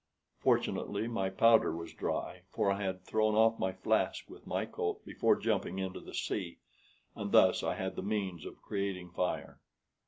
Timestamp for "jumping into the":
5.35-6.15